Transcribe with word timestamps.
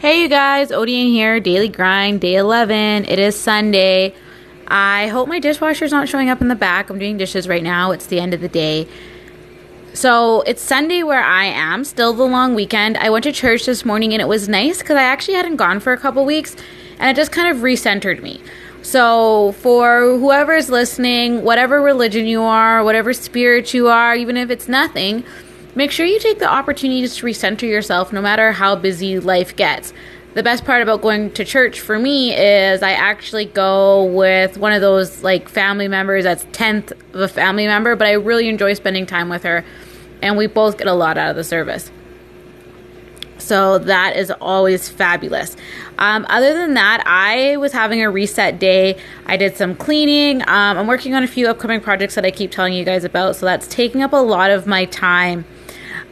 Hey, 0.00 0.22
you 0.22 0.28
guys, 0.28 0.70
Odian 0.70 1.06
here, 1.06 1.40
daily 1.40 1.68
grind, 1.68 2.20
day 2.20 2.36
11. 2.36 3.06
It 3.06 3.18
is 3.18 3.34
Sunday. 3.34 4.14
I 4.68 5.08
hope 5.08 5.26
my 5.26 5.40
dishwasher's 5.40 5.90
not 5.90 6.08
showing 6.08 6.30
up 6.30 6.40
in 6.40 6.46
the 6.46 6.54
back. 6.54 6.88
I'm 6.88 7.00
doing 7.00 7.16
dishes 7.16 7.48
right 7.48 7.64
now. 7.64 7.90
It's 7.90 8.06
the 8.06 8.20
end 8.20 8.32
of 8.32 8.40
the 8.40 8.48
day. 8.48 8.86
So 9.94 10.42
it's 10.42 10.62
Sunday 10.62 11.02
where 11.02 11.24
I 11.24 11.46
am, 11.46 11.82
still 11.82 12.12
the 12.12 12.22
long 12.22 12.54
weekend. 12.54 12.96
I 12.96 13.10
went 13.10 13.24
to 13.24 13.32
church 13.32 13.66
this 13.66 13.84
morning 13.84 14.12
and 14.12 14.22
it 14.22 14.28
was 14.28 14.48
nice 14.48 14.78
because 14.78 14.94
I 14.94 15.02
actually 15.02 15.34
hadn't 15.34 15.56
gone 15.56 15.80
for 15.80 15.92
a 15.92 15.98
couple 15.98 16.24
weeks 16.24 16.54
and 17.00 17.10
it 17.10 17.20
just 17.20 17.32
kind 17.32 17.48
of 17.48 17.64
recentered 17.64 18.22
me. 18.22 18.40
So, 18.82 19.50
for 19.58 20.16
whoever's 20.16 20.70
listening, 20.70 21.42
whatever 21.42 21.82
religion 21.82 22.24
you 22.26 22.42
are, 22.42 22.84
whatever 22.84 23.12
spirit 23.12 23.74
you 23.74 23.88
are, 23.88 24.14
even 24.14 24.36
if 24.36 24.48
it's 24.48 24.68
nothing, 24.68 25.24
Make 25.78 25.92
sure 25.92 26.04
you 26.04 26.18
take 26.18 26.40
the 26.40 26.52
opportunities 26.52 27.14
to 27.14 27.24
recenter 27.24 27.62
yourself 27.62 28.12
no 28.12 28.20
matter 28.20 28.50
how 28.50 28.74
busy 28.74 29.20
life 29.20 29.54
gets. 29.54 29.92
The 30.34 30.42
best 30.42 30.64
part 30.64 30.82
about 30.82 31.02
going 31.02 31.30
to 31.34 31.44
church 31.44 31.78
for 31.78 32.00
me 32.00 32.34
is 32.34 32.82
I 32.82 32.90
actually 32.94 33.44
go 33.44 34.02
with 34.06 34.58
one 34.58 34.72
of 34.72 34.80
those 34.80 35.22
like 35.22 35.48
family 35.48 35.86
members 35.86 36.24
that's 36.24 36.42
10th 36.46 36.90
of 37.14 37.20
a 37.20 37.28
family 37.28 37.68
member, 37.68 37.94
but 37.94 38.08
I 38.08 38.14
really 38.14 38.48
enjoy 38.48 38.74
spending 38.74 39.06
time 39.06 39.28
with 39.28 39.44
her 39.44 39.64
and 40.20 40.36
we 40.36 40.48
both 40.48 40.78
get 40.78 40.88
a 40.88 40.94
lot 40.94 41.16
out 41.16 41.30
of 41.30 41.36
the 41.36 41.44
service. 41.44 41.92
So 43.38 43.78
that 43.78 44.16
is 44.16 44.32
always 44.32 44.88
fabulous. 44.88 45.56
Um, 45.96 46.26
other 46.28 46.54
than 46.54 46.74
that, 46.74 47.04
I 47.06 47.56
was 47.58 47.70
having 47.70 48.02
a 48.02 48.10
reset 48.10 48.58
day. 48.58 48.98
I 49.26 49.36
did 49.36 49.56
some 49.56 49.76
cleaning. 49.76 50.42
Um, 50.42 50.76
I'm 50.76 50.88
working 50.88 51.14
on 51.14 51.22
a 51.22 51.28
few 51.28 51.46
upcoming 51.46 51.80
projects 51.80 52.16
that 52.16 52.24
I 52.24 52.32
keep 52.32 52.50
telling 52.50 52.72
you 52.72 52.84
guys 52.84 53.04
about. 53.04 53.36
So 53.36 53.46
that's 53.46 53.68
taking 53.68 54.02
up 54.02 54.12
a 54.12 54.16
lot 54.16 54.50
of 54.50 54.66
my 54.66 54.84
time. 54.86 55.44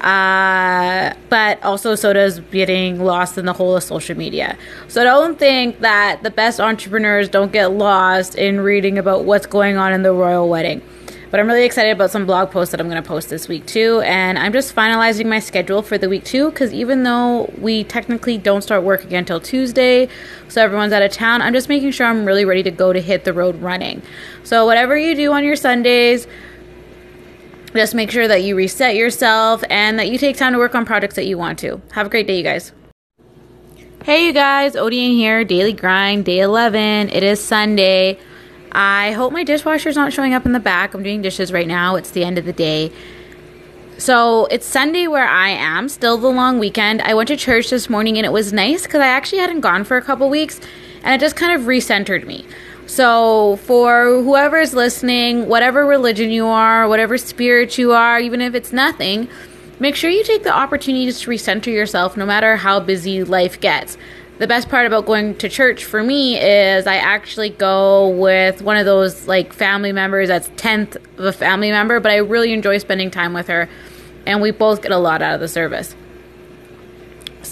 Uh, 0.00 1.14
but 1.30 1.62
also 1.64 1.94
so 1.94 2.12
does 2.12 2.40
getting 2.50 3.00
lost 3.00 3.38
in 3.38 3.46
the 3.46 3.52
whole 3.52 3.76
of 3.76 3.82
social 3.82 4.16
media. 4.16 4.56
So 4.88 5.02
don't 5.04 5.38
think 5.38 5.80
that 5.80 6.22
the 6.22 6.30
best 6.30 6.60
entrepreneurs 6.60 7.28
don't 7.28 7.50
get 7.50 7.72
lost 7.72 8.34
in 8.34 8.60
reading 8.60 8.98
about 8.98 9.24
what's 9.24 9.46
going 9.46 9.76
on 9.76 9.92
in 9.92 10.02
the 10.02 10.12
royal 10.12 10.48
wedding. 10.48 10.82
But 11.30 11.40
I'm 11.40 11.48
really 11.48 11.64
excited 11.64 11.90
about 11.90 12.10
some 12.10 12.24
blog 12.24 12.50
posts 12.50 12.70
that 12.70 12.80
I'm 12.80 12.88
going 12.88 13.02
to 13.02 13.06
post 13.06 13.30
this 13.30 13.48
week 13.48 13.66
too. 13.66 14.00
And 14.02 14.38
I'm 14.38 14.52
just 14.52 14.74
finalizing 14.74 15.26
my 15.26 15.40
schedule 15.40 15.82
for 15.82 15.98
the 15.98 16.08
week 16.08 16.24
too, 16.24 16.50
because 16.50 16.72
even 16.72 17.02
though 17.02 17.52
we 17.58 17.82
technically 17.84 18.38
don't 18.38 18.62
start 18.62 18.84
work 18.84 19.02
again 19.02 19.20
until 19.20 19.40
Tuesday, 19.40 20.08
so 20.48 20.62
everyone's 20.62 20.92
out 20.92 21.02
of 21.02 21.10
town, 21.10 21.42
I'm 21.42 21.52
just 21.52 21.68
making 21.68 21.90
sure 21.90 22.06
I'm 22.06 22.24
really 22.24 22.44
ready 22.44 22.62
to 22.62 22.70
go 22.70 22.92
to 22.92 23.00
hit 23.00 23.24
the 23.24 23.32
road 23.32 23.60
running. 23.60 24.02
So 24.44 24.66
whatever 24.66 24.96
you 24.96 25.16
do 25.16 25.32
on 25.32 25.42
your 25.42 25.56
Sundays, 25.56 26.28
just 27.76 27.94
make 27.94 28.10
sure 28.10 28.26
that 28.28 28.42
you 28.42 28.56
reset 28.56 28.94
yourself 28.94 29.62
and 29.70 29.98
that 29.98 30.08
you 30.08 30.18
take 30.18 30.36
time 30.36 30.52
to 30.52 30.58
work 30.58 30.74
on 30.74 30.84
projects 30.84 31.14
that 31.16 31.26
you 31.26 31.38
want 31.38 31.58
to. 31.60 31.80
Have 31.92 32.06
a 32.06 32.10
great 32.10 32.26
day, 32.26 32.38
you 32.38 32.42
guys. 32.42 32.72
Hey, 34.04 34.26
you 34.26 34.32
guys, 34.32 34.74
Odian 34.74 35.16
here, 35.16 35.44
daily 35.44 35.72
grind, 35.72 36.24
day 36.24 36.40
11. 36.40 37.10
It 37.10 37.22
is 37.22 37.42
Sunday. 37.42 38.18
I 38.70 39.12
hope 39.12 39.32
my 39.32 39.42
dishwasher's 39.42 39.96
not 39.96 40.12
showing 40.12 40.34
up 40.34 40.46
in 40.46 40.52
the 40.52 40.60
back. 40.60 40.94
I'm 40.94 41.02
doing 41.02 41.22
dishes 41.22 41.52
right 41.52 41.66
now. 41.66 41.96
It's 41.96 42.10
the 42.10 42.24
end 42.24 42.38
of 42.38 42.44
the 42.44 42.52
day. 42.52 42.92
So 43.98 44.46
it's 44.46 44.66
Sunday 44.66 45.06
where 45.06 45.26
I 45.26 45.48
am, 45.48 45.88
still 45.88 46.18
the 46.18 46.28
long 46.28 46.58
weekend. 46.58 47.00
I 47.02 47.14
went 47.14 47.28
to 47.28 47.36
church 47.36 47.70
this 47.70 47.88
morning 47.88 48.18
and 48.18 48.26
it 48.26 48.32
was 48.32 48.52
nice 48.52 48.82
because 48.82 49.00
I 49.00 49.08
actually 49.08 49.38
hadn't 49.38 49.60
gone 49.60 49.84
for 49.84 49.96
a 49.96 50.02
couple 50.02 50.28
weeks 50.28 50.60
and 51.02 51.14
it 51.14 51.24
just 51.24 51.34
kind 51.34 51.58
of 51.58 51.66
recentered 51.66 52.26
me. 52.26 52.44
So, 52.86 53.56
for 53.64 54.22
whoever's 54.22 54.72
listening, 54.72 55.48
whatever 55.48 55.84
religion 55.84 56.30
you 56.30 56.46
are, 56.46 56.88
whatever 56.88 57.18
spirit 57.18 57.78
you 57.78 57.92
are, 57.92 58.20
even 58.20 58.40
if 58.40 58.54
it's 58.54 58.72
nothing, 58.72 59.28
make 59.80 59.96
sure 59.96 60.08
you 60.08 60.22
take 60.22 60.44
the 60.44 60.54
opportunities 60.54 61.20
to 61.20 61.30
recenter 61.30 61.66
yourself 61.66 62.16
no 62.16 62.24
matter 62.24 62.56
how 62.56 62.78
busy 62.78 63.24
life 63.24 63.60
gets. 63.60 63.98
The 64.38 64.46
best 64.46 64.68
part 64.68 64.86
about 64.86 65.06
going 65.06 65.34
to 65.38 65.48
church 65.48 65.84
for 65.84 66.02
me 66.02 66.38
is 66.38 66.86
I 66.86 66.96
actually 66.96 67.50
go 67.50 68.08
with 68.10 68.62
one 68.62 68.76
of 68.76 68.84
those 68.84 69.26
like 69.26 69.52
family 69.52 69.92
members 69.92 70.28
that's 70.28 70.48
10th 70.50 70.96
of 71.18 71.24
a 71.24 71.32
family 71.32 71.70
member, 71.70 72.00
but 72.00 72.12
I 72.12 72.16
really 72.16 72.52
enjoy 72.52 72.78
spending 72.78 73.10
time 73.10 73.32
with 73.32 73.48
her 73.48 73.68
and 74.26 74.42
we 74.42 74.50
both 74.50 74.82
get 74.82 74.92
a 74.92 74.98
lot 74.98 75.22
out 75.22 75.34
of 75.34 75.40
the 75.40 75.48
service. 75.48 75.96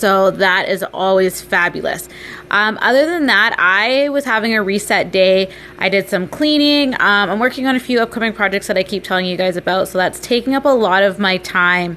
So 0.04 0.30
that 0.32 0.68
is 0.68 0.84
always 0.92 1.40
fabulous. 1.40 2.10
Um, 2.50 2.76
other 2.82 3.06
than 3.06 3.24
that, 3.24 3.56
I 3.58 4.10
was 4.10 4.26
having 4.26 4.54
a 4.54 4.62
reset 4.62 5.10
day. 5.10 5.50
I 5.78 5.88
did 5.88 6.10
some 6.10 6.28
cleaning. 6.28 6.92
Um, 6.92 7.30
I'm 7.30 7.38
working 7.38 7.66
on 7.66 7.74
a 7.74 7.80
few 7.80 8.00
upcoming 8.00 8.34
projects 8.34 8.66
that 8.66 8.76
I 8.76 8.82
keep 8.82 9.02
telling 9.02 9.24
you 9.24 9.38
guys 9.38 9.56
about. 9.56 9.88
So 9.88 9.96
that's 9.96 10.20
taking 10.20 10.54
up 10.54 10.66
a 10.66 10.68
lot 10.68 11.04
of 11.04 11.18
my 11.18 11.38
time. 11.38 11.96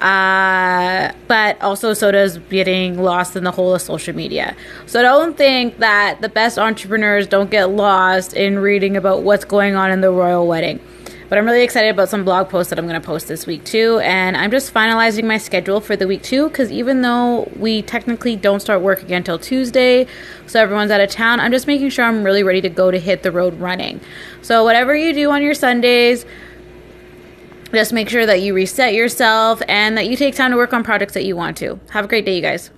Uh, 0.00 1.12
but 1.28 1.62
also 1.62 1.94
so 1.94 2.10
does 2.10 2.38
getting 2.50 3.00
lost 3.00 3.36
in 3.36 3.44
the 3.44 3.52
whole 3.52 3.72
of 3.72 3.82
social 3.82 4.16
media. 4.16 4.56
So 4.86 5.00
don't 5.00 5.36
think 5.36 5.78
that 5.78 6.20
the 6.20 6.28
best 6.28 6.58
entrepreneurs 6.58 7.28
don't 7.28 7.52
get 7.52 7.70
lost 7.70 8.34
in 8.34 8.58
reading 8.58 8.96
about 8.96 9.22
what's 9.22 9.44
going 9.44 9.76
on 9.76 9.92
in 9.92 10.00
the 10.00 10.10
royal 10.10 10.48
wedding. 10.48 10.80
But 11.28 11.36
I'm 11.36 11.44
really 11.44 11.62
excited 11.62 11.88
about 11.90 12.08
some 12.08 12.24
blog 12.24 12.48
posts 12.48 12.70
that 12.70 12.78
I'm 12.78 12.86
going 12.86 13.00
to 13.00 13.06
post 13.06 13.28
this 13.28 13.46
week 13.46 13.64
too. 13.64 13.98
And 13.98 14.36
I'm 14.36 14.50
just 14.50 14.72
finalizing 14.72 15.24
my 15.24 15.36
schedule 15.36 15.80
for 15.80 15.94
the 15.94 16.06
week 16.06 16.22
too, 16.22 16.48
because 16.48 16.72
even 16.72 17.02
though 17.02 17.50
we 17.56 17.82
technically 17.82 18.34
don't 18.34 18.60
start 18.60 18.80
work 18.80 19.02
again 19.02 19.18
until 19.18 19.38
Tuesday, 19.38 20.06
so 20.46 20.60
everyone's 20.60 20.90
out 20.90 21.00
of 21.00 21.10
town, 21.10 21.40
I'm 21.40 21.52
just 21.52 21.66
making 21.66 21.90
sure 21.90 22.04
I'm 22.04 22.24
really 22.24 22.42
ready 22.42 22.62
to 22.62 22.70
go 22.70 22.90
to 22.90 22.98
hit 22.98 23.22
the 23.22 23.32
road 23.32 23.60
running. 23.60 24.00
So, 24.40 24.64
whatever 24.64 24.96
you 24.96 25.12
do 25.12 25.30
on 25.30 25.42
your 25.42 25.54
Sundays, 25.54 26.24
just 27.72 27.92
make 27.92 28.08
sure 28.08 28.24
that 28.24 28.40
you 28.40 28.54
reset 28.54 28.94
yourself 28.94 29.60
and 29.68 29.98
that 29.98 30.08
you 30.08 30.16
take 30.16 30.34
time 30.34 30.52
to 30.52 30.56
work 30.56 30.72
on 30.72 30.82
projects 30.82 31.12
that 31.14 31.24
you 31.24 31.36
want 31.36 31.58
to. 31.58 31.78
Have 31.90 32.06
a 32.06 32.08
great 32.08 32.24
day, 32.24 32.36
you 32.36 32.42
guys. 32.42 32.70